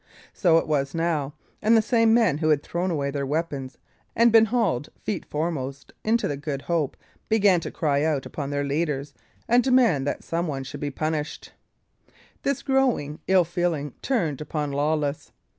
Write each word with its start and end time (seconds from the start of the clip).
So 0.33 0.57
it 0.57 0.67
was 0.67 0.95
now; 0.95 1.35
and 1.61 1.77
the 1.77 1.81
same 1.83 2.11
men 2.11 2.39
who 2.39 2.49
had 2.49 2.63
thrown 2.63 2.89
away 2.89 3.11
their 3.11 3.23
weapons 3.23 3.77
and 4.15 4.31
been 4.31 4.45
hauled, 4.45 4.89
feet 5.03 5.23
foremost, 5.23 5.93
into 6.03 6.27
the 6.27 6.35
Good 6.37 6.63
Hope, 6.63 6.97
began 7.29 7.59
to 7.59 7.69
cry 7.69 8.03
out 8.03 8.25
upon 8.25 8.49
their 8.49 8.63
leaders, 8.63 9.13
and 9.47 9.61
demand 9.63 10.07
that 10.07 10.23
someone 10.23 10.63
should 10.63 10.79
be 10.79 10.89
punished. 10.89 11.51
This 12.41 12.63
growing 12.63 13.19
ill 13.27 13.45
feeling 13.45 13.93
turned 14.01 14.41
upon 14.41 14.71
Lawless. 14.71 15.31